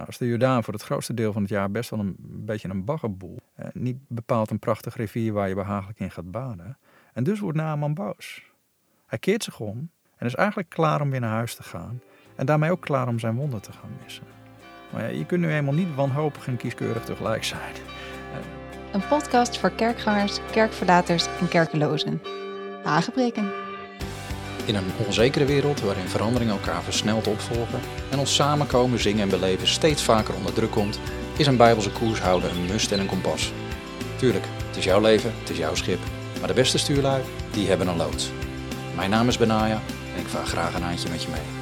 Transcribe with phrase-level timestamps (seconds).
[0.00, 2.68] Nou, als de Jordaan voor het grootste deel van het jaar best wel een, beetje
[2.68, 6.78] een baggerboel, eh, niet bepaald een prachtig rivier waar je behagelijk in gaat baden.
[7.12, 8.42] En dus wordt Naaman boos.
[9.06, 12.00] Hij keert zich om en is eigenlijk klaar om weer naar huis te gaan.
[12.36, 14.24] En daarmee ook klaar om zijn wonden te gaan missen.
[14.92, 17.74] Maar ja, je kunt nu eenmaal niet wanhopig en kieskeurig tegelijk zijn.
[18.92, 22.20] Een podcast voor kerkgangers, kerkverlaters en kerkelozen.
[22.84, 23.69] Aangebreken.
[24.70, 27.80] In een onzekere wereld waarin veranderingen elkaar versneld opvolgen
[28.10, 30.98] en ons samenkomen, zingen en beleven steeds vaker onder druk komt,
[31.36, 33.52] is een bijbelse koers houden een must en een kompas.
[34.16, 35.98] Tuurlijk, het is jouw leven, het is jouw schip,
[36.38, 38.30] maar de beste stuurlui, die hebben een loods.
[38.96, 39.82] Mijn naam is Benaya
[40.14, 41.59] en ik vaar graag een handje met je mee.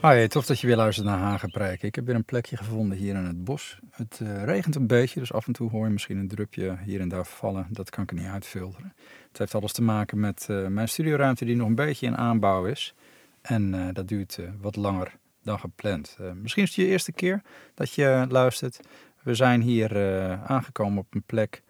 [0.00, 1.82] Hoi, tof dat je weer luistert naar Hagenprijk.
[1.82, 3.78] Ik heb weer een plekje gevonden hier in het bos.
[3.90, 7.00] Het uh, regent een beetje, dus af en toe hoor je misschien een drupje hier
[7.00, 7.66] en daar vallen.
[7.70, 8.94] Dat kan ik niet uitfilteren.
[9.28, 12.66] Het heeft alles te maken met uh, mijn studioruimte die nog een beetje in aanbouw
[12.66, 12.94] is.
[13.40, 16.18] En uh, dat duurt wat langer dan gepland.
[16.34, 17.42] misschien is het je eerste keer
[17.74, 18.80] dat je luistert.
[19.22, 19.98] We zijn hier
[20.42, 21.62] aangekomen op een plek,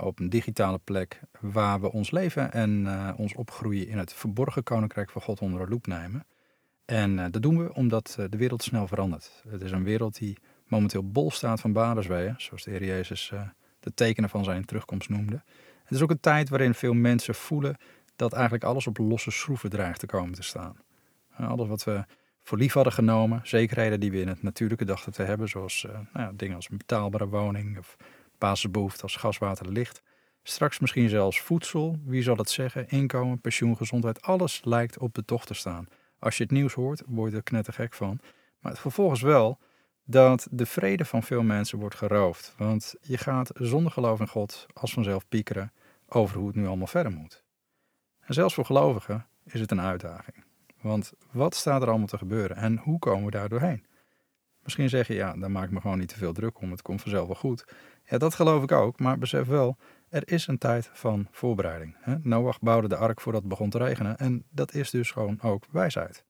[0.00, 5.10] op een digitale plek, waar we ons leven en ons opgroeien in het verborgen koninkrijk
[5.10, 6.24] van God onder de loep nemen.
[6.92, 9.42] En uh, dat doen we omdat uh, de wereld snel verandert.
[9.48, 13.42] Het is een wereld die momenteel bol staat van badersweeën, zoals de Heer Jezus uh,
[13.80, 15.42] de tekenen van zijn terugkomst noemde.
[15.84, 17.76] Het is ook een tijd waarin veel mensen voelen
[18.16, 20.76] dat eigenlijk alles op losse schroeven dreigt te komen te staan.
[21.36, 22.04] alles wat we
[22.42, 26.36] voor lief hadden genomen, zekerheden die we in het natuurlijke dachten te hebben, zoals nou
[26.36, 27.96] dingen als een betaalbare woning of
[28.38, 30.02] basisbehoeften als gas, water, licht.
[30.42, 35.24] Straks misschien zelfs voedsel, wie zal het zeggen, inkomen, pensioen, gezondheid, alles lijkt op de
[35.24, 35.88] tocht te staan.
[36.22, 38.18] Als je het nieuws hoort, word je er knettergek van.
[38.60, 39.58] Maar het vervolgens wel
[40.04, 42.54] dat de vrede van veel mensen wordt geroofd.
[42.56, 45.72] Want je gaat zonder geloof in God als vanzelf piekeren
[46.08, 47.44] over hoe het nu allemaal verder moet.
[48.20, 50.44] En zelfs voor gelovigen is het een uitdaging.
[50.80, 53.84] Want wat staat er allemaal te gebeuren en hoe komen we daar doorheen?
[54.62, 56.82] Misschien zeg je, ja, daar maak ik me gewoon niet te veel druk om, het
[56.82, 57.64] komt vanzelf wel goed.
[58.04, 59.76] Ja, dat geloof ik ook, maar besef wel,
[60.12, 61.96] er is een tijd van voorbereiding.
[62.22, 65.64] Noach bouwde de ark voordat het begon te regenen en dat is dus gewoon ook
[65.70, 66.24] wijsheid.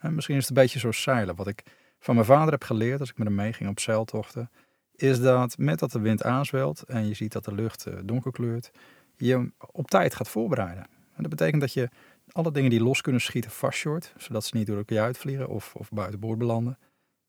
[0.00, 1.36] Misschien is het een beetje zoals zeilen.
[1.36, 1.62] Wat ik
[1.98, 4.50] van mijn vader heb geleerd als ik met hem meeging op zeiltochten,
[4.94, 8.32] is dat met dat de wind aanzwelt en je ziet dat de lucht eh, donker
[8.32, 8.70] kleurt,
[9.16, 10.84] je op tijd gaat voorbereiden.
[11.14, 11.88] En dat betekent dat je
[12.32, 15.90] alle dingen die los kunnen schieten vastshort, zodat ze niet door elkaar uitvliegen of, of
[15.90, 16.78] buiten boord belanden.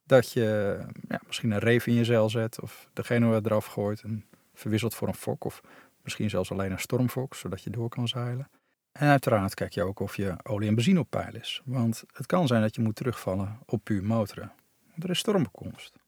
[0.03, 4.01] Dat je ja, misschien een reef in je zeil zet of de genoa eraf gooit
[4.01, 5.61] en verwisselt voor een fok of
[6.09, 8.49] Misschien zelfs alleen een stormvok, zodat je door kan zeilen.
[8.91, 11.61] En uiteraard kijk je ook of je olie en benzine op peil is.
[11.65, 14.51] Want het kan zijn dat je moet terugvallen op puur motoren.
[14.97, 15.93] Er is stormbekomst.
[15.93, 16.01] Nou,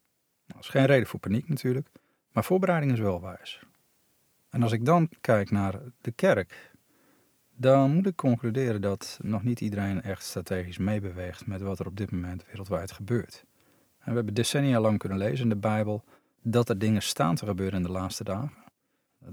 [0.45, 1.87] dat is geen reden voor paniek natuurlijk,
[2.31, 3.59] maar voorbereiding is wel wijs.
[4.49, 6.71] En als ik dan kijk naar de kerk,
[7.55, 11.97] dan moet ik concluderen dat nog niet iedereen echt strategisch meebeweegt met wat er op
[11.97, 13.45] dit moment wereldwijd gebeurt.
[13.99, 16.03] En we hebben decennia lang kunnen lezen in de Bijbel
[16.41, 18.61] dat er dingen staan te gebeuren in de laatste dagen.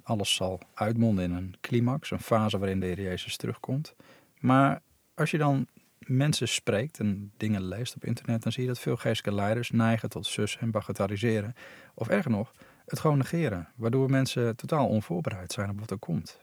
[0.03, 3.95] Alles zal uitmonden in een climax, een fase waarin de Heer Jezus terugkomt.
[4.39, 4.83] Maar
[5.15, 5.67] als je dan
[5.99, 10.09] mensen spreekt en dingen leest op internet, dan zie je dat veel geestelijke leiders neigen
[10.09, 11.55] tot sus en bagatelliseren.
[11.95, 12.53] Of erger nog,
[12.87, 16.41] het gewoon negeren, waardoor mensen totaal onvoorbereid zijn op wat er komt.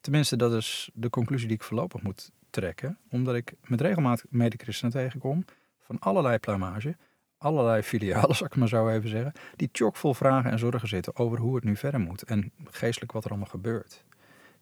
[0.00, 4.92] Tenminste, dat is de conclusie die ik voorlopig moet trekken, omdat ik met regelmaat medechristenen
[4.92, 5.44] tegenkom
[5.78, 6.96] van allerlei plumage
[7.38, 11.38] allerlei filialen, zal ik maar zo even zeggen, die chockvol vragen en zorgen zitten over
[11.38, 14.04] hoe het nu verder moet en geestelijk wat er allemaal gebeurt.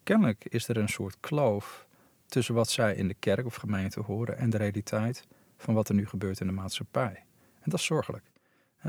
[0.03, 1.87] Kennelijk is er een soort kloof
[2.25, 5.27] tussen wat zij in de kerk of gemeente horen en de realiteit
[5.57, 7.23] van wat er nu gebeurt in de maatschappij.
[7.55, 8.23] En dat is zorgelijk.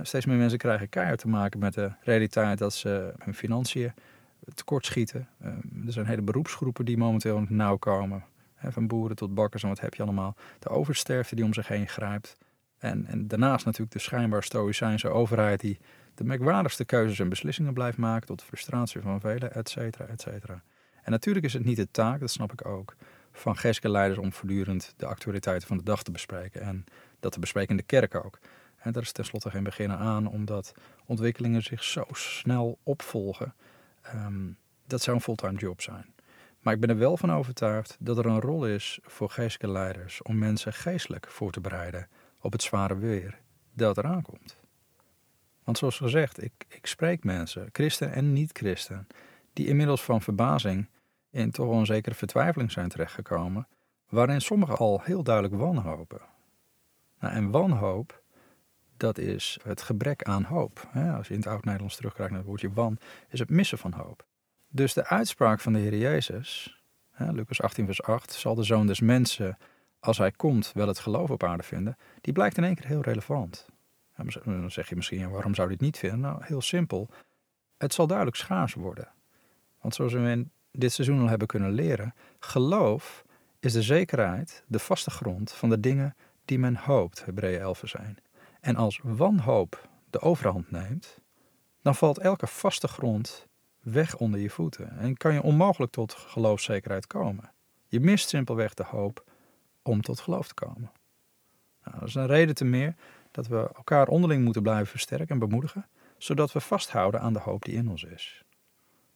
[0.02, 3.92] Steeds meer mensen krijgen keihard te maken met de realiteit dat ze hun financiën
[4.54, 5.28] tekortschieten.
[5.40, 8.24] Ehm, er zijn hele beroepsgroepen die momenteel in het nauw komen.
[8.62, 10.36] Van boeren tot bakkers en wat heb je allemaal.
[10.58, 12.36] De oversterfte die om zich heen grijpt.
[12.78, 15.78] En, en daarnaast natuurlijk de schijnbaar stoïcijnse overheid die
[16.14, 20.62] de merkwaardigste keuzes en beslissingen blijft maken tot frustratie van velen, et cetera, et cetera.
[21.02, 22.94] En natuurlijk is het niet de taak, dat snap ik ook,
[23.32, 26.60] van geestelijke leiders om voortdurend de actualiteiten van de dag te bespreken.
[26.60, 26.84] En
[27.20, 28.38] dat te bespreken in de kerk ook.
[28.78, 30.74] En daar is tenslotte geen begin aan, omdat
[31.06, 33.54] ontwikkelingen zich zo snel opvolgen.
[34.14, 36.14] Um, dat zou een fulltime job zijn.
[36.60, 40.22] Maar ik ben er wel van overtuigd dat er een rol is voor geestelijke leiders
[40.22, 42.08] om mensen geestelijk voor te bereiden
[42.40, 43.38] op het zware weer
[43.74, 44.56] dat eraan komt.
[45.64, 49.06] Want zoals gezegd, ik, ik spreek mensen, christen en niet-christen,
[49.52, 50.88] die inmiddels van verbazing
[51.30, 53.68] in toch een zekere vertwijfeling zijn terechtgekomen,
[54.08, 56.20] waarin sommigen al heel duidelijk wanhopen.
[57.20, 58.22] Nou, en wanhoop,
[58.96, 60.88] dat is het gebrek aan hoop.
[61.16, 62.98] Als je in het Oud-Nederlands terugkijkt naar het woordje wan,
[63.28, 64.26] is het missen van hoop.
[64.68, 66.78] Dus de uitspraak van de Heer Jezus,
[67.16, 69.58] Lucas 18 vers 8, zal de Zoon des Mensen
[70.00, 73.00] als hij komt, wel het geloof op aarde vinden, die blijkt in één keer heel
[73.00, 73.66] relevant.
[74.44, 76.20] dan zeg je misschien, waarom zou dit niet vinden?
[76.20, 77.08] Nou, heel simpel.
[77.76, 79.08] Het zal duidelijk schaars worden.
[79.80, 83.24] Want zoals we in dit seizoen al hebben kunnen leren, geloof
[83.60, 88.16] is de zekerheid, de vaste grond van de dingen die men hoopt, Hebreeën 11 zijn.
[88.60, 91.20] En als wanhoop de overhand neemt,
[91.82, 93.46] dan valt elke vaste grond
[93.80, 97.52] weg onder je voeten en kan je onmogelijk tot geloofszekerheid komen.
[97.86, 99.24] Je mist simpelweg de hoop
[99.88, 100.90] om tot geloof te komen.
[101.84, 102.94] Nou, dat is een reden te meer
[103.30, 105.86] dat we elkaar onderling moeten blijven versterken en bemoedigen,
[106.18, 108.44] zodat we vasthouden aan de hoop die in ons is.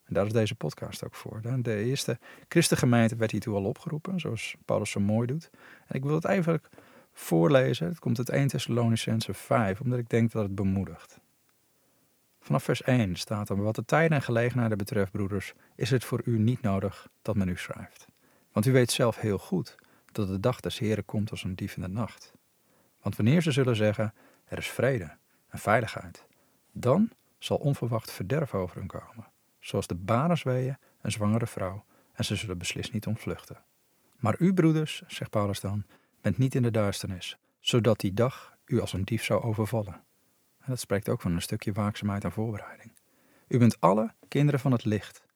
[0.05, 1.41] En daar is deze podcast ook voor.
[1.63, 5.51] De eerste christengemeente werd hiertoe al opgeroepen, zoals Paulus zo mooi doet.
[5.87, 6.69] En ik wil het eigenlijk
[7.13, 7.87] voorlezen.
[7.87, 11.21] Het komt uit 1 Thessalonicense 5, omdat ik denk dat het bemoedigt.
[12.41, 16.21] Vanaf vers 1 staat er: Wat de tijden en gelegenheden betreft, broeders, is het voor
[16.25, 18.07] u niet nodig dat men u schrijft.
[18.53, 19.77] Want u weet zelf heel goed
[20.15, 22.33] dat de dag des Heren komt als een dief in de nacht.
[23.01, 24.15] Want wanneer ze zullen zeggen:
[24.45, 25.17] Er is vrede
[25.49, 26.27] en veiligheid,
[26.73, 29.27] dan zal onverwacht verderf over hen komen,
[29.61, 33.65] zoals de banersweeën een zwangere vrouw, en ze zullen beslist niet ontvluchten.
[34.17, 35.85] Maar u, broeders, zegt Paulus dan,
[36.21, 39.95] bent niet in de duisternis, zodat die dag u als een dief zou overvallen.
[40.59, 42.93] En dat spreekt ook van een stukje waakzaamheid en voorbereiding.
[43.49, 45.27] U bent alle kinderen van het licht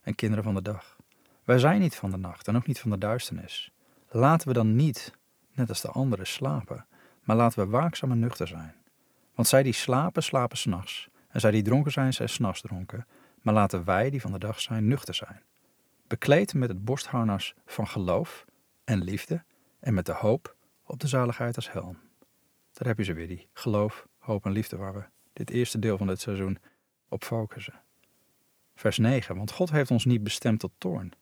[0.00, 0.96] en kinderen van de dag.
[1.44, 3.72] Wij zijn niet van de nacht en ook niet van de duisternis.
[4.14, 5.12] Laten we dan niet,
[5.52, 6.86] net als de anderen, slapen,
[7.22, 8.74] maar laten we waakzaam en nuchter zijn.
[9.34, 13.06] Want zij die slapen, slapen s'nachts, en zij die dronken zijn, zijn s'nachts dronken,
[13.40, 15.42] maar laten wij die van de dag zijn, nuchter zijn.
[16.06, 18.44] Bekleed met het borstharnas van geloof
[18.84, 19.44] en liefde
[19.80, 21.98] en met de hoop op de zaligheid als helm.
[22.72, 25.98] Daar heb je ze weer, die geloof, hoop en liefde waar we dit eerste deel
[25.98, 26.58] van dit seizoen
[27.08, 27.80] op focussen.
[28.74, 31.12] Vers 9, want God heeft ons niet bestemd tot toorn,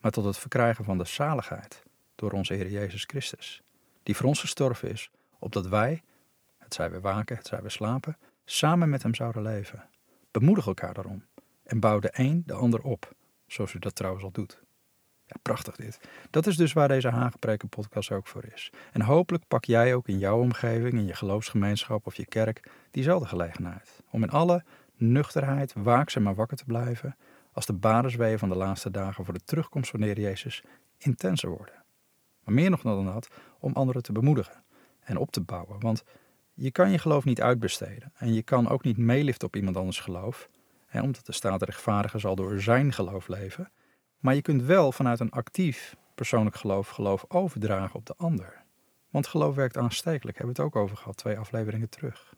[0.00, 1.82] maar tot het verkrijgen van de zaligheid
[2.14, 3.62] door onze Heer Jezus Christus,
[4.02, 6.02] die voor ons gestorven is, opdat wij,
[6.58, 9.88] het zij we waken, het zij we slapen, samen met hem zouden leven.
[10.30, 11.24] Bemoedig elkaar daarom
[11.62, 13.12] en bouw de een de ander op,
[13.46, 14.62] zoals u dat trouwens al doet.
[15.26, 16.00] Ja, prachtig dit.
[16.30, 18.70] Dat is dus waar deze Hagepreken podcast ook voor is.
[18.92, 23.28] En hopelijk pak jij ook in jouw omgeving, in je geloofsgemeenschap of je kerk, diezelfde
[23.28, 24.02] gelegenheid.
[24.10, 24.64] Om in alle
[24.96, 27.16] nuchterheid waakzaam maar wakker te blijven
[27.52, 30.62] als de badersweeën van de laatste dagen voor de terugkomst van de Heer Jezus
[30.98, 31.83] intenser worden.
[32.44, 34.64] Maar meer nog dan dat, om anderen te bemoedigen
[35.00, 35.80] en op te bouwen.
[35.80, 36.04] Want
[36.54, 38.12] je kan je geloof niet uitbesteden.
[38.16, 40.48] En je kan ook niet meeliften op iemand anders geloof.
[40.86, 43.70] Hè, omdat de staat rechtvaardige zal door zijn geloof leven.
[44.18, 48.62] Maar je kunt wel vanuit een actief persoonlijk geloof geloof overdragen op de ander.
[49.10, 52.34] Want geloof werkt aanstekelijk, hebben we het ook over gehad, twee afleveringen terug.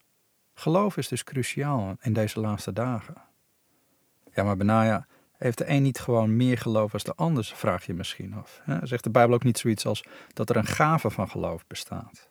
[0.55, 3.15] Geloof is dus cruciaal in deze laatste dagen.
[4.35, 5.07] Ja, maar Benaja,
[5.39, 8.63] heeft de een niet gewoon meer geloof als de ander, vraag je misschien af.
[8.83, 12.29] Zegt de Bijbel ook niet zoiets als dat er een gave van geloof bestaat?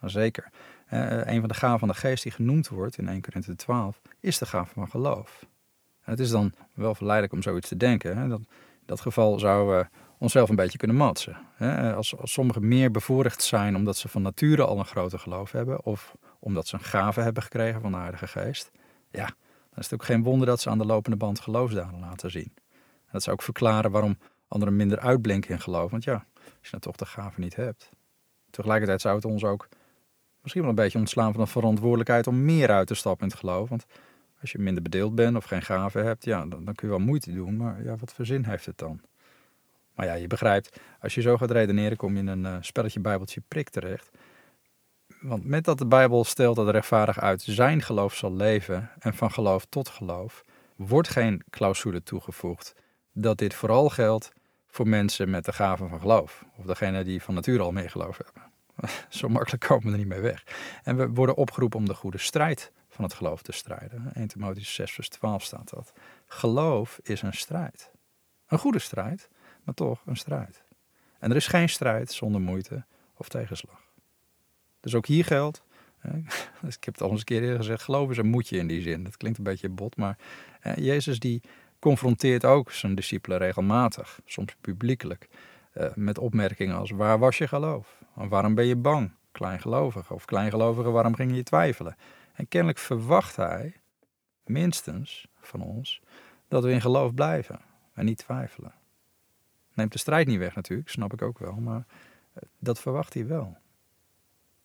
[0.00, 0.50] Nou, zeker.
[0.88, 4.38] Een van de gaven van de geest die genoemd wordt in 1 Corinthië 12 is
[4.38, 5.46] de gave van geloof.
[6.00, 8.28] het is dan wel verleidelijk om zoiets te denken.
[8.28, 8.46] Dat, in
[8.86, 9.86] dat geval zouden we
[10.18, 11.36] onszelf een beetje kunnen matsen.
[11.94, 15.84] Als, als sommigen meer bevoorrecht zijn omdat ze van nature al een groter geloof hebben,
[15.84, 18.70] of omdat ze een gave hebben gekregen van de Heilige Geest,
[19.10, 19.28] ja,
[19.72, 22.52] dan is het ook geen wonder dat ze aan de lopende band geloofsdaden laten zien.
[23.04, 25.90] En dat zou ook verklaren waarom anderen minder uitblinken in geloof.
[25.90, 27.90] Want ja, als je dan toch de gave niet hebt.
[28.50, 29.68] Tegelijkertijd zou het ons ook
[30.40, 33.40] misschien wel een beetje ontslaan van de verantwoordelijkheid om meer uit te stappen in het
[33.40, 33.68] geloof.
[33.68, 33.86] Want
[34.40, 37.04] als je minder bedeeld bent of geen gave hebt, ja, dan, dan kun je wel
[37.04, 37.56] moeite doen.
[37.56, 39.00] Maar ja, wat voor zin heeft het dan?
[39.94, 43.00] Maar ja, je begrijpt, als je zo gaat redeneren, kom je in een uh, spelletje
[43.00, 44.10] bijbeltje prik terecht.
[45.20, 49.14] Want met dat de Bijbel stelt dat de rechtvaardig uit zijn geloof zal leven en
[49.14, 50.44] van geloof tot geloof,
[50.76, 52.74] wordt geen clausule toegevoegd
[53.12, 54.32] dat dit vooral geldt
[54.66, 56.44] voor mensen met de gaven van geloof.
[56.56, 58.50] Of degene die van nature al meer geloof hebben.
[59.18, 60.44] Zo makkelijk komen we er niet mee weg.
[60.82, 64.10] En we worden opgeroepen om de goede strijd van het geloof te strijden.
[64.14, 65.92] 1 Timotheüs 6 vers 12 staat dat.
[66.26, 67.90] Geloof is een strijd.
[68.46, 69.28] Een goede strijd,
[69.64, 70.64] maar toch een strijd.
[71.18, 73.91] En er is geen strijd zonder moeite of tegenslag.
[74.82, 75.62] Dus ook hier geldt,
[76.60, 78.66] dus ik heb het al eens een keer eerder gezegd, geloof is een moetje in
[78.66, 79.04] die zin.
[79.04, 80.18] Dat klinkt een beetje bot, maar
[80.74, 81.42] Jezus die
[81.78, 85.28] confronteert ook zijn discipelen regelmatig, soms publiekelijk,
[85.72, 88.00] eh, met opmerkingen als waar was je geloof?
[88.14, 89.10] waarom ben je bang?
[89.32, 91.96] Kleingelovige of kleingelovige, waarom ging je twijfelen?
[92.34, 93.80] En kennelijk verwacht hij,
[94.44, 96.02] minstens van ons,
[96.48, 97.60] dat we in geloof blijven
[97.94, 98.74] en niet twijfelen.
[99.74, 101.86] Neemt de strijd niet weg natuurlijk, snap ik ook wel, maar
[102.32, 103.56] eh, dat verwacht hij wel.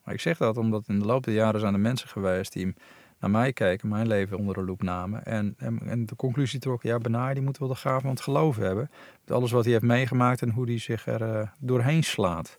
[0.08, 2.74] Maar ik zeg dat omdat in de loop der jaren zijn er mensen geweest die
[3.20, 5.26] naar mij keken, mijn leven onder de loep namen.
[5.26, 8.64] En, en, de conclusie trokken, ja, Benaar die moet wel de gave van het geloven
[8.64, 8.90] hebben.
[9.26, 12.58] Met alles wat hij heeft meegemaakt en hoe hij zich er uh, doorheen slaat.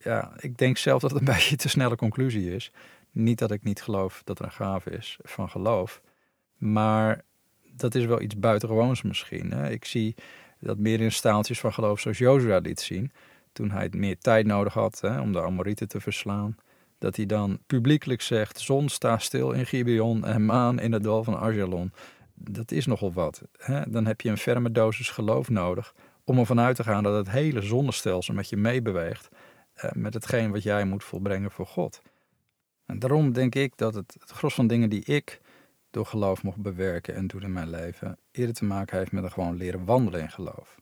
[0.00, 2.72] Ja, ik denk zelf dat het een beetje te snelle conclusie is.
[3.10, 6.00] Niet dat ik niet geloof dat er een gave is van geloof.
[6.56, 7.24] Maar
[7.76, 9.50] dat is wel iets buitengewoons misschien.
[9.50, 9.70] Hè?
[9.70, 10.14] Ik zie
[10.60, 13.12] dat meer in staaltjes van geloof zoals Jozua liet zien.
[13.54, 16.56] Toen hij meer tijd nodig had hè, om de Amorieten te verslaan.
[16.98, 21.24] Dat hij dan publiekelijk zegt, zon sta stil in Gibeon en maan in het dal
[21.24, 21.92] van Arjalon.
[22.34, 23.42] Dat is nogal wat.
[23.58, 23.90] Hè?
[23.90, 25.94] Dan heb je een ferme dosis geloof nodig
[26.24, 29.28] om ervan uit te gaan dat het hele zonnestelsel met je meebeweegt.
[29.74, 32.02] Eh, met hetgeen wat jij moet volbrengen voor God.
[32.86, 35.40] En daarom denk ik dat het, het gros van dingen die ik
[35.90, 39.32] door geloof mocht bewerken en doen in mijn leven, eerder te maken heeft met een
[39.32, 40.80] gewoon leren wandelen in geloof.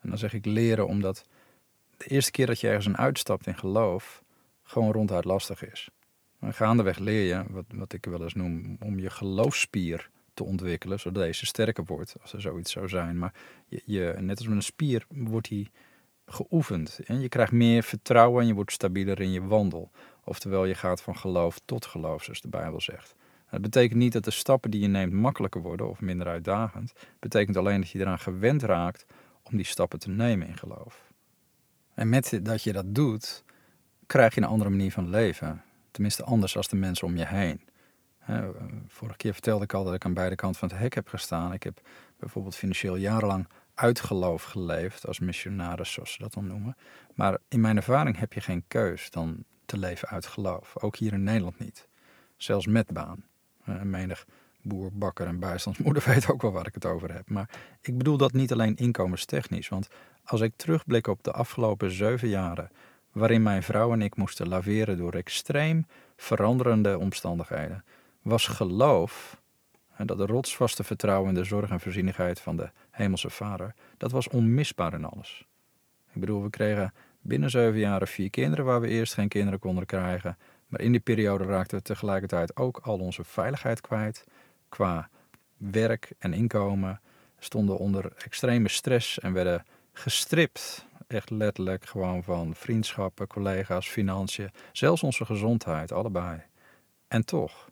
[0.00, 1.24] En dan zeg ik leren omdat
[1.96, 4.22] de eerste keer dat je ergens een uitstapt in geloof,
[4.62, 5.88] gewoon ronduit lastig is.
[6.40, 11.00] En gaandeweg leer je, wat, wat ik wel eens noem, om je geloofspier te ontwikkelen,
[11.00, 13.18] zodat deze sterker wordt, als er zoiets zou zijn.
[13.18, 13.34] Maar
[13.84, 15.70] je, net als met een spier wordt die
[16.26, 17.00] geoefend.
[17.06, 19.90] En je krijgt meer vertrouwen en je wordt stabieler in je wandel.
[20.24, 23.14] Oftewel, je gaat van geloof tot geloof, zoals de Bijbel zegt.
[23.50, 26.92] Dat betekent niet dat de stappen die je neemt makkelijker worden of minder uitdagend.
[26.96, 29.06] Het betekent alleen dat je eraan gewend raakt
[29.42, 31.03] om die stappen te nemen in geloof.
[31.94, 33.44] En met dat je dat doet,
[34.06, 35.62] krijg je een andere manier van leven.
[35.90, 37.60] Tenminste anders dan de mensen om je heen.
[38.88, 41.52] Vorige keer vertelde ik al dat ik aan beide kanten van het hek heb gestaan.
[41.52, 41.80] Ik heb
[42.18, 46.76] bijvoorbeeld financieel jarenlang uit geloof geleefd, als missionaris zoals ze dat dan noemen.
[47.14, 50.76] Maar in mijn ervaring heb je geen keus dan te leven uit geloof.
[50.78, 51.88] Ook hier in Nederland niet.
[52.36, 53.24] Zelfs met baan.
[53.64, 54.26] En menig
[54.64, 57.28] boer, bakker en bijstandsmoeder weet ook wel waar ik het over heb.
[57.28, 59.68] Maar ik bedoel dat niet alleen inkomenstechnisch.
[59.68, 59.88] Want
[60.24, 62.70] als ik terugblik op de afgelopen zeven jaren,
[63.12, 67.84] waarin mijn vrouw en ik moesten laveren door extreem veranderende omstandigheden,
[68.22, 69.40] was geloof,
[69.96, 74.28] en dat rotsvaste vertrouwen in de zorg en voorzienigheid van de Hemelse Vader, dat was
[74.28, 75.46] onmisbaar in alles.
[76.12, 79.86] Ik bedoel, we kregen binnen zeven jaren vier kinderen waar we eerst geen kinderen konden
[79.86, 80.36] krijgen.
[80.66, 84.24] Maar in die periode raakten we tegelijkertijd ook al onze veiligheid kwijt.
[84.74, 85.08] Qua
[85.56, 87.00] werk en inkomen
[87.38, 90.86] stonden onder extreme stress en werden gestript.
[91.06, 96.42] Echt letterlijk gewoon van vriendschappen, collega's, financiën, zelfs onze gezondheid, allebei.
[97.08, 97.70] En toch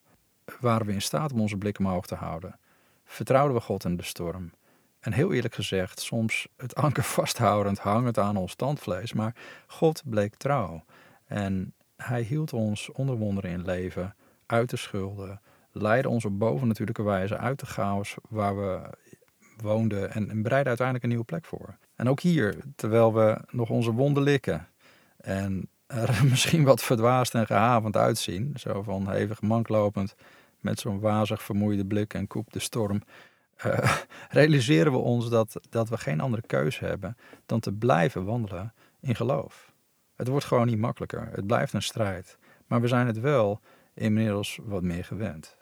[0.61, 2.59] waren we in staat om onze blik omhoog te houden.
[3.05, 4.53] Vertrouwden we God in de storm.
[5.01, 9.13] En heel eerlijk gezegd, soms het anker vasthoudend, hangend aan ons tandvlees.
[9.13, 9.35] Maar
[9.67, 10.85] God bleek trouw.
[11.25, 14.15] En hij hield ons onder wonderen in leven,
[14.47, 15.41] uit de schulden,
[15.73, 18.81] leidde ons op bovennatuurlijke wijze uit de chaos waar we
[19.57, 21.77] woonden en, en bereidde uiteindelijk een nieuwe plek voor.
[21.95, 24.69] En ook hier, terwijl we nog onze wonden likken
[25.17, 30.15] en er misschien wat verdwaasd en gehavend uitzien, zo van hevig manklopend
[30.61, 33.03] met zo'n wazig vermoeide blik en koep de storm,
[33.67, 33.97] uh,
[34.31, 39.15] realiseren we ons dat, dat we geen andere keuze hebben dan te blijven wandelen in
[39.15, 39.73] geloof.
[40.17, 41.29] Het wordt gewoon niet makkelijker.
[41.33, 42.39] Het blijft een strijd.
[42.67, 43.61] Maar we zijn het wel
[43.95, 45.57] inmiddels wat meer gewend.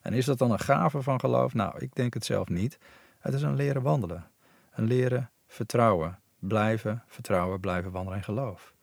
[0.00, 1.54] En is dat dan een gave van geloof?
[1.54, 2.78] Nou, ik denk het zelf niet.
[3.18, 4.30] Het is een leren wandelen.
[4.72, 6.18] Een leren vertrouwen.
[6.38, 8.74] Blijven vertrouwen, blijven wandelen in geloof.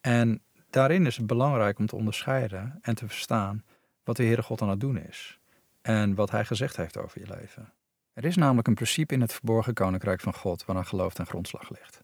[0.00, 3.64] En daarin is het belangrijk om te onderscheiden en te verstaan
[4.04, 5.38] wat de Heere God aan het doen is.
[5.82, 7.72] En wat Hij gezegd heeft over je leven.
[8.12, 11.70] Er is namelijk een principe in het verborgen koninkrijk van God waaraan geloof ten grondslag
[11.70, 12.02] ligt.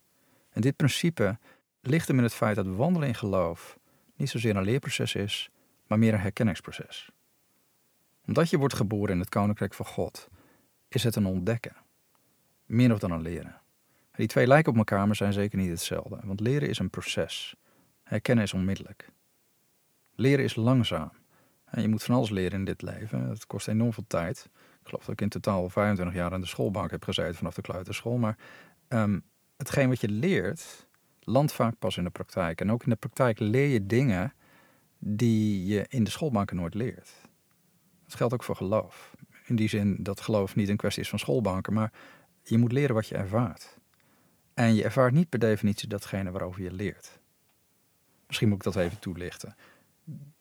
[0.50, 1.38] En dit principe
[1.80, 3.78] ligt hem in het feit dat wandelen in geloof
[4.16, 5.50] niet zozeer een leerproces is,
[5.86, 7.10] maar meer een herkenningsproces.
[8.26, 10.28] Omdat je wordt geboren in het koninkrijk van God,
[10.88, 11.76] is het een ontdekken.
[12.66, 13.60] Meer nog dan een leren.
[14.12, 16.18] Die twee lijken op elkaar, maar zijn zeker niet hetzelfde.
[16.24, 17.54] Want leren is een proces.
[18.02, 19.08] Herkennen is onmiddellijk.
[20.14, 21.10] Leren is langzaam.
[21.64, 23.28] En je moet van alles leren in dit leven.
[23.28, 24.48] Het kost enorm veel tijd.
[24.54, 27.62] Ik geloof dat ik in totaal 25 jaar aan de schoolbank heb gezeten vanaf de
[27.62, 28.16] kleuterschool.
[28.16, 28.38] Maar
[28.88, 29.24] um,
[29.56, 30.86] hetgeen wat je leert,
[31.20, 32.60] landt vaak pas in de praktijk.
[32.60, 34.32] En ook in de praktijk leer je dingen
[34.98, 37.10] die je in de schoolbanken nooit leert.
[38.12, 39.14] Dat geldt ook voor geloof.
[39.44, 41.92] In die zin dat geloof niet een kwestie is van schoolbanken, maar
[42.42, 43.78] je moet leren wat je ervaart.
[44.54, 47.20] En je ervaart niet per definitie datgene waarover je leert.
[48.26, 49.56] Misschien moet ik dat even toelichten.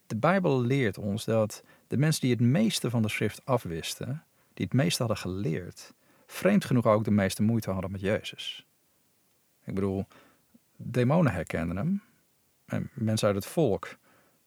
[0.07, 4.23] De Bijbel leert ons dat de mensen die het meeste van de schrift afwisten,
[4.53, 5.93] die het meeste hadden geleerd,
[6.25, 8.65] vreemd genoeg ook de meeste moeite hadden met Jezus.
[9.63, 10.05] Ik bedoel,
[10.75, 12.01] demonen herkenden hem.
[12.65, 13.97] En mensen uit het volk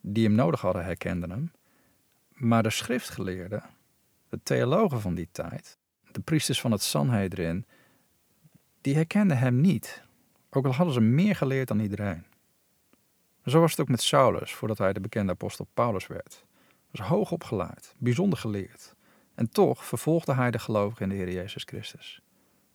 [0.01, 1.53] die hem nodig hadden herkenden hem.
[2.35, 3.63] Maar de schriftgeleerden,
[4.29, 5.79] de theologen van die tijd,
[6.13, 7.67] de priesters van het Sanhedrin,
[8.81, 10.03] die herkenden hem niet.
[10.51, 12.25] Ook al hadden ze meer geleerd dan iedereen.
[13.47, 16.45] Zo was het ook met Saulus, voordat hij de bekende apostel Paulus werd.
[16.55, 18.95] Hij was hoog opgeleid, bijzonder geleerd.
[19.35, 22.21] En toch vervolgde hij de gelovigen in de Heer Jezus Christus.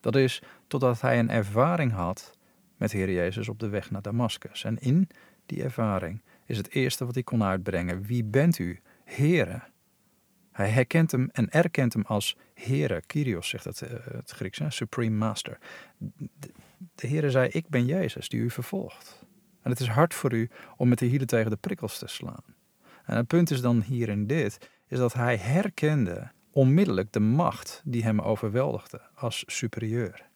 [0.00, 2.38] Dat is totdat hij een ervaring had
[2.76, 4.64] met de Heer Jezus op de weg naar Damascus.
[4.64, 5.08] En in
[5.46, 8.02] die ervaring, is het eerste wat hij kon uitbrengen.
[8.02, 8.80] Wie bent u,
[9.14, 9.62] Heere?
[10.52, 14.70] Hij herkent hem en erkent hem als Heere, Kyrios zegt het, uh, het Grieks, hè?
[14.70, 15.58] Supreme Master.
[15.98, 16.52] De,
[16.94, 19.24] de Heere zei, ik ben Jezus die u vervolgt.
[19.62, 22.44] En het is hard voor u om met de hielen tegen de prikkels te slaan.
[23.04, 27.82] En het punt is dan hier in dit, is dat hij herkende onmiddellijk de macht
[27.84, 30.28] die hem overweldigde als superieur.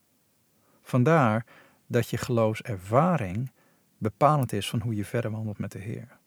[0.82, 1.46] Vandaar
[1.86, 3.52] dat je geloofservaring
[3.98, 6.18] bepalend is van hoe je verder wandelt met de Heer.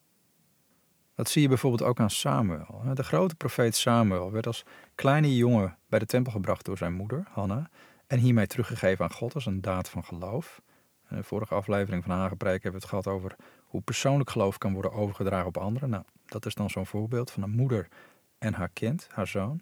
[1.18, 2.82] Dat zie je bijvoorbeeld ook aan Samuel.
[2.94, 7.24] De grote profeet Samuel werd als kleine jongen bij de tempel gebracht door zijn moeder,
[7.32, 7.70] Hanna,
[8.08, 10.62] en hiermee teruggegeven aan God als een daad van geloof.
[11.10, 14.74] In de vorige aflevering van Hagepreik hebben we het gehad over hoe persoonlijk geloof kan
[14.74, 15.90] worden overgedragen op anderen.
[15.90, 17.88] Nou, dat is dan zo'n voorbeeld van een moeder
[18.38, 19.62] en haar kind, haar zoon.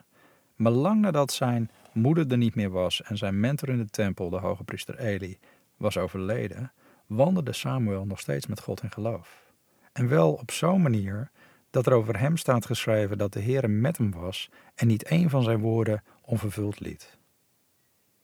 [0.56, 4.30] Maar lang nadat zijn moeder er niet meer was en zijn mentor in de tempel,
[4.30, 5.40] de hoge priester Eli,
[5.78, 6.72] was overleden,
[7.06, 9.46] wandelde Samuel nog steeds met God in geloof.
[9.94, 11.32] En wel op zo'n manier
[11.76, 15.30] dat er over hem staat geschreven dat de Heer met hem was en niet één
[15.30, 17.18] van zijn woorden onvervuld liet.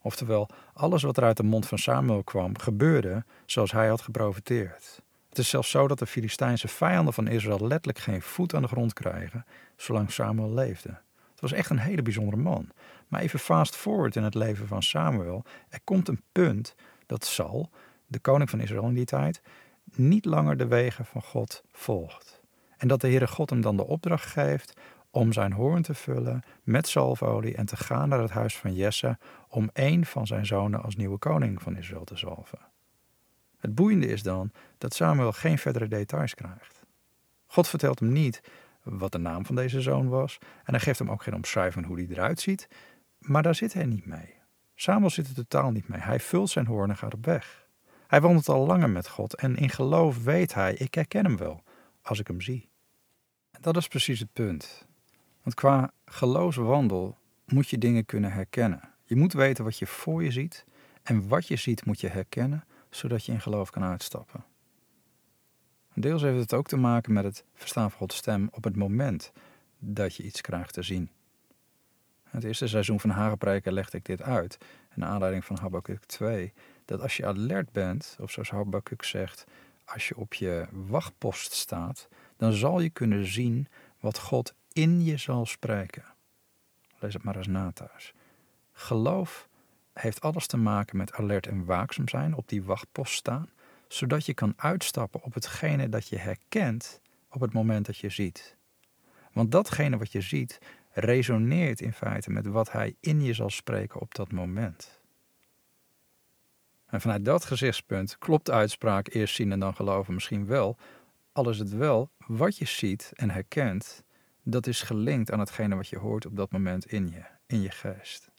[0.02, 5.02] Oftewel, alles wat er uit de mond van Samuel kwam, gebeurde zoals hij had geprofiteerd.
[5.28, 8.68] Het is zelfs zo dat de Filistijnse vijanden van Israël letterlijk geen voet aan de
[8.68, 9.44] grond krijgen
[9.76, 10.88] zolang Samuel leefde.
[11.30, 12.68] Het was echt een hele bijzondere man.
[13.08, 15.44] Maar even fast forward in het leven van Samuel.
[15.68, 16.74] Er komt een punt
[17.06, 17.70] dat Saul,
[18.06, 19.42] de koning van Israël in die tijd,
[19.84, 22.41] niet langer de wegen van God volgt.
[22.82, 24.72] En dat de Heere God hem dan de opdracht geeft
[25.10, 29.18] om zijn hoorn te vullen met zalfolie en te gaan naar het huis van Jesse
[29.48, 32.58] om een van zijn zonen als nieuwe koning van Israël te zalven.
[33.58, 36.82] Het boeiende is dan dat Samuel geen verdere details krijgt.
[37.46, 38.42] God vertelt hem niet
[38.82, 41.96] wat de naam van deze zoon was en hij geeft hem ook geen omschrijving hoe
[41.96, 42.68] hij eruit ziet,
[43.18, 44.34] maar daar zit hij niet mee.
[44.74, 46.00] Samuel zit er totaal niet mee.
[46.00, 47.66] Hij vult zijn hoorn en gaat op weg.
[48.06, 51.62] Hij wandelt al langer met God en in geloof weet hij, ik herken hem wel
[52.02, 52.70] als ik hem zie.
[53.62, 54.86] Dat is precies het punt.
[55.42, 58.80] Want qua geloofswandel moet je dingen kunnen herkennen.
[59.04, 60.64] Je moet weten wat je voor je ziet
[61.02, 64.44] en wat je ziet moet je herkennen, zodat je in geloof kan uitstappen.
[65.94, 69.32] Deels heeft het ook te maken met het verstaan van Gods stem op het moment
[69.78, 71.10] dat je iets krijgt te zien.
[72.28, 74.58] Het eerste seizoen van Hagepreken legde ik dit uit,
[74.96, 76.52] in aanleiding van Habakkuk 2,
[76.84, 79.44] dat als je alert bent, of zoals Habakkuk zegt,
[79.84, 83.68] als je op je wachtpost staat, dan zal je kunnen zien
[84.00, 86.04] wat God in je zal spreken.
[86.98, 88.14] Lees het maar eens na thuis.
[88.72, 89.48] Geloof
[89.92, 93.50] heeft alles te maken met alert en waakzaam zijn, op die wachtpost staan,
[93.88, 98.56] zodat je kan uitstappen op hetgene dat je herkent op het moment dat je ziet.
[99.32, 100.58] Want datgene wat je ziet
[100.92, 105.00] resoneert in feite met wat hij in je zal spreken op dat moment.
[106.86, 110.76] En vanuit dat gezichtspunt klopt de uitspraak eerst zien en dan geloven misschien wel,
[111.32, 114.02] al is het wel wat je ziet en herkent,
[114.42, 117.70] dat is gelinkt aan hetgene wat je hoort op dat moment in je, in je
[117.70, 118.30] geest.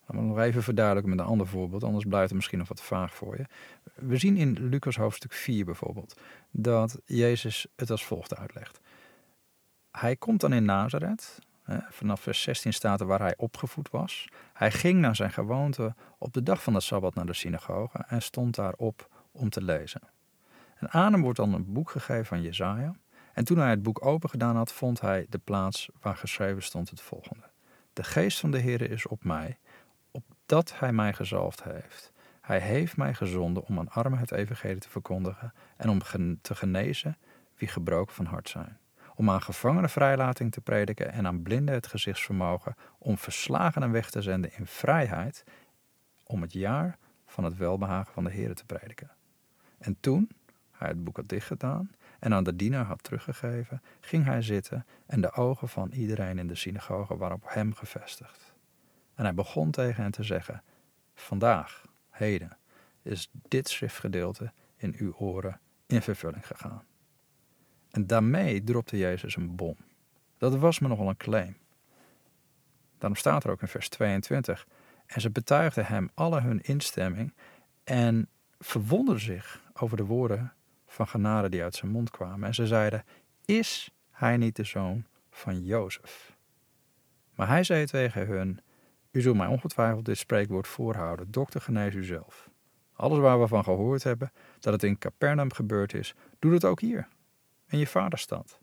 [0.00, 2.82] Laten we nog even verduidelijken met een ander voorbeeld, anders blijft het misschien nog wat
[2.82, 3.44] vaag voor je.
[3.94, 8.80] We zien in Lucas hoofdstuk 4 bijvoorbeeld dat Jezus het als volgt uitlegt.
[9.90, 11.38] Hij komt dan in Nazareth,
[11.88, 14.28] vanaf vers 16 staat er waar hij opgevoed was.
[14.52, 18.22] Hij ging naar zijn gewoonte op de dag van de Sabbat naar de synagoge en
[18.22, 20.00] stond daar op om te lezen.
[20.80, 22.94] En aan hem wordt dan een boek gegeven van Jezaja.
[23.32, 26.90] En toen hij het boek open gedaan had, vond hij de plaats waar geschreven stond
[26.90, 27.44] het volgende.
[27.92, 29.58] De geest van de Heer is op mij,
[30.10, 32.12] opdat hij mij gezalfd heeft.
[32.40, 35.98] Hij heeft mij gezonden om aan armen het evangelie te verkondigen en om
[36.40, 37.16] te genezen
[37.56, 38.78] wie gebroken van hart zijn.
[39.14, 44.22] Om aan gevangenen vrijlating te prediken en aan blinden het gezichtsvermogen, om verslagenen weg te
[44.22, 45.44] zenden in vrijheid,
[46.24, 49.10] om het jaar van het welbehagen van de Heer te prediken.
[49.78, 50.30] En toen
[50.80, 55.20] hij het boek had dichtgedaan en aan de dienaar had teruggegeven, ging hij zitten en
[55.20, 58.54] de ogen van iedereen in de synagoge waren op hem gevestigd.
[59.14, 60.62] En hij begon tegen hen te zeggen:
[61.14, 62.56] Vandaag, heden,
[63.02, 66.82] is dit schriftgedeelte in uw oren in vervulling gegaan.
[67.90, 69.76] En daarmee dropte Jezus een bom.
[70.38, 71.56] Dat was me nogal een claim.
[72.98, 74.66] Daarom staat er ook in vers 22.
[75.06, 77.34] En ze betuigden hem alle hun instemming
[77.84, 80.52] en verwonderden zich over de woorden
[80.90, 82.48] van genade die uit zijn mond kwamen.
[82.48, 83.04] En ze zeiden:
[83.44, 86.36] Is hij niet de zoon van Jozef?
[87.34, 88.60] Maar hij zei tegen hun:
[89.10, 91.30] U zult mij ongetwijfeld dit spreekwoord voorhouden.
[91.30, 92.50] Dokter, genees u zelf.
[92.92, 96.80] Alles waar we van gehoord hebben dat het in Capernaum gebeurd is, doe het ook
[96.80, 97.08] hier,
[97.68, 98.58] in je vaderstad.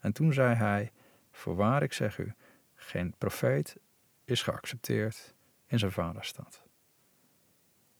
[0.00, 0.92] En toen zei hij:
[1.30, 2.34] Voorwaar, ik zeg u,
[2.74, 3.76] geen profeet
[4.24, 5.34] is geaccepteerd
[5.66, 6.62] in zijn vaderstad.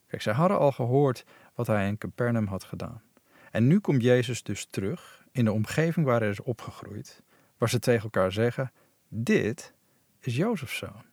[0.06, 1.24] Kijk, zij hadden al gehoord
[1.54, 3.02] wat hij in Capernaum had gedaan.
[3.50, 7.22] En nu komt Jezus dus terug in de omgeving waar hij is opgegroeid,
[7.58, 8.72] waar ze tegen elkaar zeggen:
[9.08, 9.74] Dit
[10.20, 11.04] is Jozefs zoon.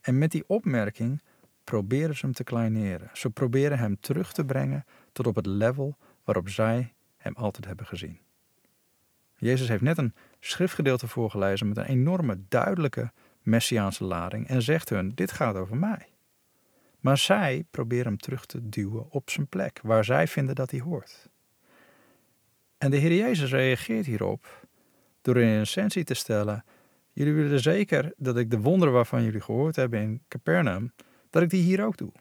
[0.00, 1.22] En met die opmerking
[1.64, 3.10] proberen ze hem te kleineren.
[3.12, 7.86] Ze proberen hem terug te brengen tot op het level waarop zij hem altijd hebben
[7.86, 8.18] gezien.
[9.36, 15.12] Jezus heeft net een schriftgedeelte voorgelezen met een enorme, duidelijke messiaanse lading en zegt hun:
[15.14, 16.08] Dit gaat over mij.
[17.00, 20.80] Maar zij proberen hem terug te duwen op zijn plek, waar zij vinden dat hij
[20.80, 21.30] hoort.
[22.82, 24.66] En de Heer Jezus reageert hierop
[25.20, 26.64] door in essentie te stellen:
[27.12, 30.92] Jullie willen zeker dat ik de wonderen waarvan jullie gehoord hebben in Capernaum,
[31.30, 32.12] dat ik die hier ook doe.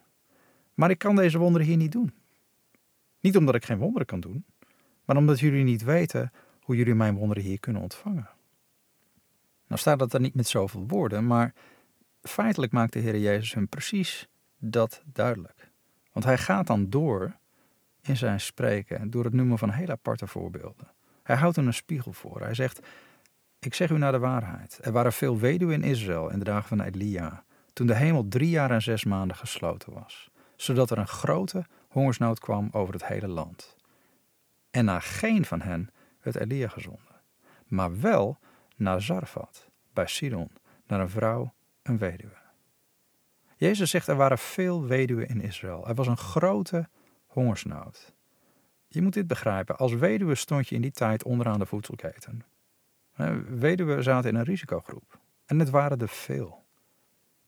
[0.74, 2.14] Maar ik kan deze wonderen hier niet doen.
[3.20, 4.46] Niet omdat ik geen wonderen kan doen,
[5.06, 8.30] maar omdat jullie niet weten hoe jullie mijn wonderen hier kunnen ontvangen.
[9.68, 11.54] Nou staat dat er niet met zoveel woorden, maar
[12.22, 15.72] feitelijk maakt de Heer Jezus hem precies dat duidelijk.
[16.12, 17.40] Want hij gaat dan door
[18.02, 20.88] in zijn spreken door het noemen van heel aparte voorbeelden.
[21.24, 22.42] Hij houdt er een spiegel voor.
[22.42, 22.80] Hij zegt:
[23.60, 24.80] Ik zeg u naar de waarheid.
[24.82, 28.50] Er waren veel weduwen in Israël in de dagen van Elia, toen de hemel drie
[28.50, 33.28] jaar en zes maanden gesloten was, zodat er een grote hongersnood kwam over het hele
[33.28, 33.76] land.
[34.72, 35.90] En naar geen van hen
[36.22, 37.22] werd Elia gezonden,
[37.68, 38.40] maar wel
[38.76, 40.52] naar Zarfat, bij Sidon,
[40.88, 42.40] naar een vrouw, een weduwe.
[43.56, 45.88] Jezus zegt er waren veel weduwen in Israël.
[45.88, 46.90] Er was een grote
[47.32, 48.14] hongersnood.
[48.88, 49.78] Je moet dit begrijpen.
[49.78, 52.44] Als weduwe stond je in die tijd onderaan de voedselketen.
[53.50, 55.20] Weduwen zaten in een risicogroep.
[55.46, 56.64] En het waren er veel.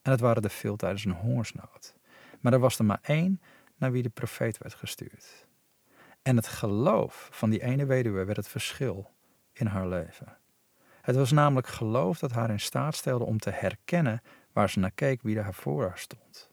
[0.01, 1.95] En het waren er veel tijdens een hongersnood.
[2.39, 3.41] Maar er was er maar één
[3.77, 5.47] naar wie de profeet werd gestuurd.
[6.21, 9.11] En het geloof van die ene weduwe werd het verschil
[9.53, 10.37] in haar leven.
[11.01, 14.91] Het was namelijk geloof dat haar in staat stelde om te herkennen waar ze naar
[14.91, 16.51] keek wie er voor haar stond.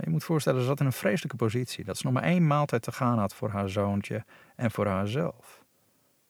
[0.00, 1.84] Je moet voorstellen, ze zat in een vreselijke positie.
[1.84, 4.24] Dat ze nog maar één maaltijd te gaan had voor haar zoontje
[4.56, 5.64] en voor haarzelf.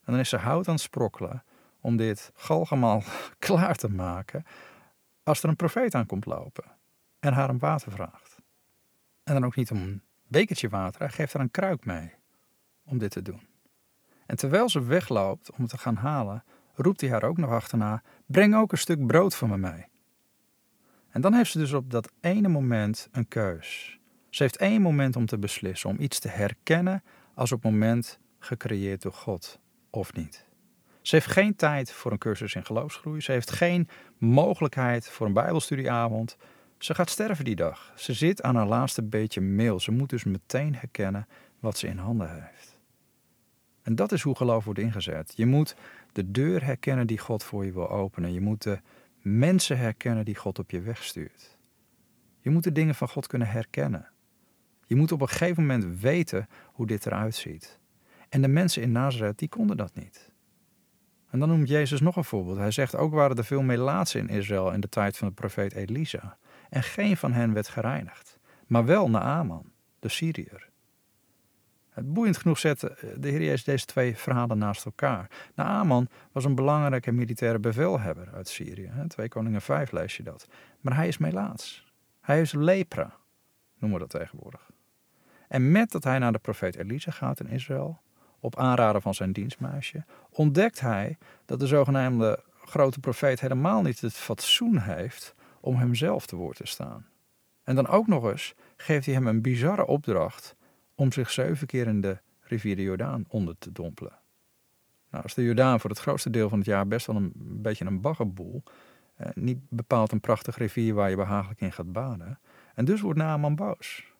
[0.04, 1.44] En dan is ze hout aan het sprokkelen
[1.80, 3.02] om dit galgemaal
[3.38, 4.44] klaar te maken
[5.22, 6.64] als er een profeet aan komt lopen
[7.18, 8.36] en haar om water vraagt.
[9.24, 12.14] En dan ook niet om een bekertje water, hij geeft haar een kruik mee
[12.84, 13.48] om dit te doen.
[14.26, 18.02] En terwijl ze wegloopt om het te gaan halen, roept hij haar ook nog achterna:
[18.26, 19.89] Breng ook een stuk brood van me mee.
[21.10, 23.98] En dan heeft ze dus op dat ene moment een keus.
[24.30, 27.02] Ze heeft één moment om te beslissen, om iets te herkennen
[27.34, 29.58] als op moment gecreëerd door God
[29.90, 30.48] of niet.
[31.02, 33.20] Ze heeft geen tijd voor een cursus in geloofsgroei.
[33.20, 36.36] Ze heeft geen mogelijkheid voor een Bijbelstudieavond.
[36.78, 37.92] Ze gaat sterven die dag.
[37.96, 39.80] Ze zit aan haar laatste beetje meel.
[39.80, 41.26] Ze moet dus meteen herkennen
[41.60, 42.78] wat ze in handen heeft.
[43.82, 45.32] En dat is hoe geloof wordt ingezet.
[45.36, 45.74] Je moet
[46.12, 48.32] de deur herkennen die God voor je wil openen.
[48.32, 48.80] Je moet de
[49.20, 51.58] mensen herkennen die God op je weg stuurt.
[52.40, 54.08] Je moet de dingen van God kunnen herkennen.
[54.86, 57.78] Je moet op een gegeven moment weten hoe dit eruit ziet.
[58.28, 60.32] En de mensen in Nazareth, die konden dat niet.
[61.30, 62.56] En dan noemt Jezus nog een voorbeeld.
[62.56, 65.72] Hij zegt, ook waren er veel melaatsen in Israël in de tijd van de profeet
[65.72, 66.38] Elisa.
[66.70, 68.38] En geen van hen werd gereinigd.
[68.66, 70.69] Maar wel Naaman, de Syriër.
[72.04, 75.30] Boeiend genoeg zette de Heer Jezus deze twee verhalen naast elkaar.
[75.54, 78.90] Naaman was een belangrijke militaire bevelhebber uit Syrië.
[79.08, 80.46] Twee Koningen 5 lees je dat.
[80.80, 81.92] Maar hij is melaats.
[82.20, 83.16] Hij is lepra,
[83.78, 84.70] noemen we dat tegenwoordig.
[85.48, 88.00] En met dat hij naar de profeet Elisa gaat in Israël,
[88.40, 94.14] op aanraden van zijn dienstmeisje, ontdekt hij dat de zogenaamde grote profeet helemaal niet het
[94.14, 97.06] fatsoen heeft om hemzelf te woord te staan.
[97.64, 100.56] En dan ook nog eens geeft hij hem een bizarre opdracht
[101.00, 104.18] om zich zeven keer in de rivier de Jordaan onder te dompelen.
[105.10, 107.84] Nou, als de Jordaan voor het grootste deel van het jaar best wel een, beetje
[107.84, 108.62] een baggerboel,
[109.16, 112.38] eh, niet bepaald een prachtige rivier waar je behagelijk in gaat baden.
[112.74, 114.12] En dus wordt Naaman boos.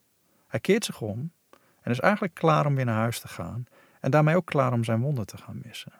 [0.46, 1.32] Hij keert zich om
[1.80, 3.64] en is eigenlijk klaar om weer naar huis te gaan
[4.00, 5.92] en daarmee ook klaar om zijn wonden te gaan missen.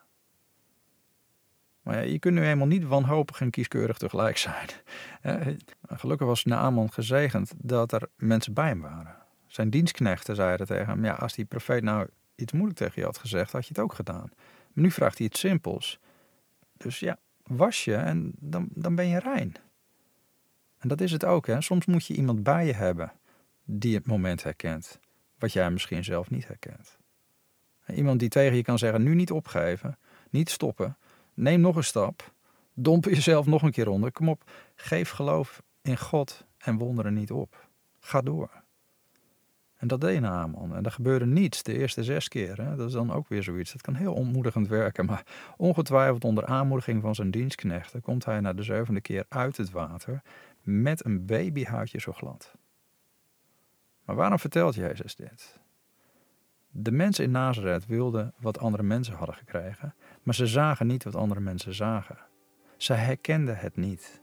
[1.82, 4.68] Maar ja, je kunt nu eenmaal niet wanhopig en kieskeurig tegelijk zijn.
[5.20, 5.46] Eh,
[5.82, 9.19] gelukkig was Naaman gezegend dat er mensen bij hem waren.
[9.50, 13.18] Zijn dienstknechten zeiden tegen hem: Ja, als die profeet nou iets moeilijk tegen je had
[13.18, 14.30] gezegd, had je het ook gedaan.
[14.72, 15.98] Maar nu vraagt hij iets simpels.
[16.76, 19.54] Dus ja, was je en dan, dan ben je rein.
[20.78, 21.60] En dat is het ook, hè?
[21.60, 23.12] Soms moet je iemand bij je hebben
[23.64, 25.00] die het moment herkent,
[25.38, 26.98] wat jij misschien zelf niet herkent.
[27.86, 29.98] Iemand die tegen je kan zeggen: nu niet opgeven,
[30.30, 30.96] niet stoppen,
[31.34, 32.32] neem nog een stap,
[32.74, 34.12] domp jezelf nog een keer onder.
[34.12, 37.68] Kom op, geef geloof in God en wonderen niet op.
[38.00, 38.59] Ga door.
[39.80, 40.74] En dat deed Naaman.
[40.74, 42.62] En er gebeurde niets de eerste zes keer.
[42.62, 42.76] Hè.
[42.76, 43.72] Dat is dan ook weer zoiets.
[43.72, 45.04] Dat kan heel ontmoedigend werken.
[45.04, 45.24] Maar
[45.56, 50.22] ongetwijfeld onder aanmoediging van zijn dienstknechten komt hij na de zevende keer uit het water
[50.62, 52.54] met een babyhuidje zo glad.
[54.04, 55.58] Maar waarom vertelt Jezus dit?
[56.70, 61.16] De mensen in Nazareth wilden wat andere mensen hadden gekregen, maar ze zagen niet wat
[61.16, 62.18] andere mensen zagen.
[62.76, 64.22] Ze herkenden het niet.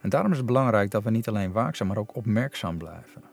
[0.00, 3.29] En daarom is het belangrijk dat we niet alleen waakzaam, maar ook opmerkzaam blijven.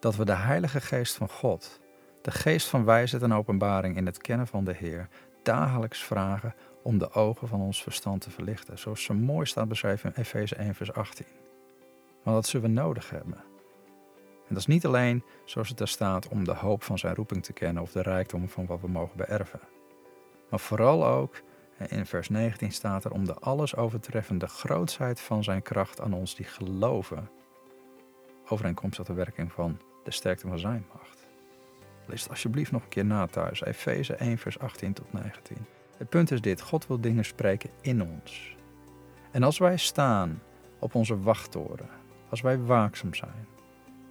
[0.00, 1.80] Dat we de Heilige Geest van God,
[2.22, 5.08] de geest van wijsheid en openbaring in het kennen van de Heer,
[5.42, 10.12] dagelijks vragen om de ogen van ons verstand te verlichten, zoals zo mooi staat beschreven
[10.14, 11.26] in Efeze 1, vers 18.
[12.22, 13.38] Want dat zullen we nodig hebben.
[14.48, 17.42] En dat is niet alleen, zoals het er staat, om de hoop van zijn roeping
[17.42, 19.60] te kennen of de rijkdom van wat we mogen beërven.
[20.50, 21.42] Maar vooral ook,
[21.88, 26.34] in vers 19 staat er, om de alles overtreffende grootsheid van zijn kracht aan ons
[26.34, 27.30] die geloven,
[28.48, 31.26] overeenkomstig de werking van de sterkte van zijn macht.
[32.06, 35.56] Lees het alsjeblieft nog een keer na thuis, Efeze 1, vers 18 tot 19.
[35.96, 38.56] Het punt is dit: God wil dingen spreken in ons.
[39.30, 40.42] En als wij staan
[40.78, 41.88] op onze wachttoren,
[42.28, 43.46] als wij waakzaam zijn,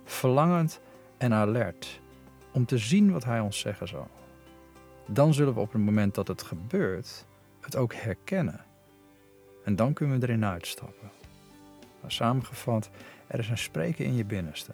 [0.04, 0.82] verlangend
[1.17, 2.02] en alert
[2.52, 4.08] om te zien wat Hij ons zeggen zal,
[5.06, 7.25] dan zullen we op het moment dat het gebeurt
[7.62, 8.65] het ook herkennen.
[9.63, 11.12] En dan kunnen we erin uitstappen.
[12.08, 12.89] Samengevat,
[13.28, 14.73] er is een spreken in je binnenste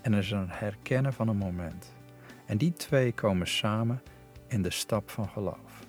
[0.00, 1.92] en er is een herkennen van een moment.
[2.46, 4.02] En die twee komen samen
[4.46, 5.86] in de stap van geloof.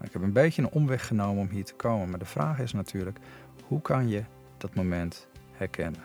[0.00, 2.72] Ik heb een beetje een omweg genomen om hier te komen, maar de vraag is
[2.72, 3.18] natuurlijk:
[3.66, 4.24] hoe kan je
[4.56, 6.02] dat moment herkennen?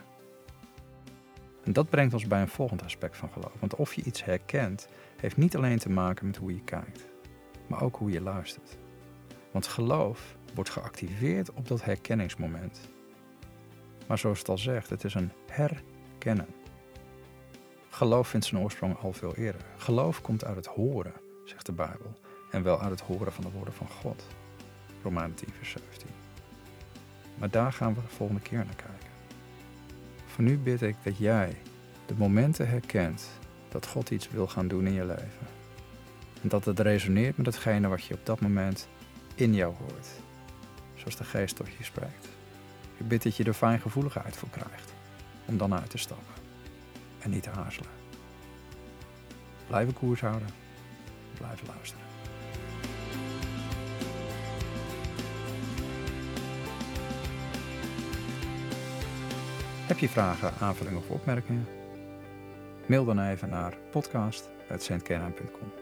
[1.63, 3.53] En dat brengt ons bij een volgend aspect van geloof.
[3.59, 7.07] Want of je iets herkent, heeft niet alleen te maken met hoe je kijkt,
[7.67, 8.77] maar ook hoe je luistert.
[9.51, 12.89] Want geloof wordt geactiveerd op dat herkenningsmoment.
[14.07, 16.47] Maar zoals het al zegt, het is een herkennen.
[17.99, 19.61] Geloof vindt zijn oorsprong al veel eerder.
[19.77, 21.13] Geloof komt uit het horen,
[21.45, 22.13] zegt de Bijbel
[22.51, 24.27] en wel uit het horen van de woorden van God.
[25.03, 26.07] Romeinen 10, vers 17.
[27.37, 29.09] Maar daar gaan we de volgende keer naar kijken.
[30.25, 31.55] Voor nu bid ik dat jij
[32.05, 33.29] de momenten herkent
[33.69, 35.47] dat God iets wil gaan doen in je leven.
[36.41, 38.87] En dat het resoneert met hetgene wat je op dat moment
[39.35, 40.07] in jou hoort.
[40.95, 42.27] Zoals de geest tot je spreekt.
[42.97, 44.93] Ik bid dat je er fijngevoeligheid voor krijgt
[45.45, 46.38] om dan uit te stappen.
[47.19, 47.89] En niet te aarzelen.
[49.67, 50.47] Blijven koers houden.
[51.37, 52.07] Blijven luisteren.
[59.87, 61.67] Heb je vragen, aanvullingen of opmerkingen?
[62.85, 65.78] Mail dan even naar podcast.centkernheim.com.